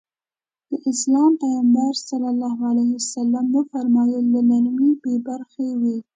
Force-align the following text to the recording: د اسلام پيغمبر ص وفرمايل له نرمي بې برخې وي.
د 0.69 0.71
اسلام 0.91 1.31
پيغمبر 1.41 1.91
ص 2.05 2.07
وفرمايل 3.55 4.23
له 4.33 4.41
نرمي 4.49 4.91
بې 5.01 5.15
برخې 5.27 5.67
وي. 5.81 5.97